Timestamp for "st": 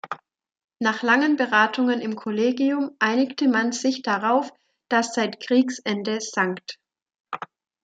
6.21-6.79